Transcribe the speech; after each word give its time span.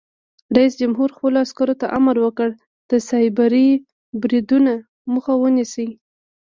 رئیس 0.55 0.73
جمهور 0.79 1.09
خپلو 1.17 1.37
عسکرو 1.45 1.75
ته 1.81 1.85
امر 1.97 2.15
وکړ؛ 2.21 2.49
د 2.89 2.91
سایبري 3.09 3.69
بریدونو 4.21 4.73
مخه 5.13 5.33
ونیسئ! 5.37 5.87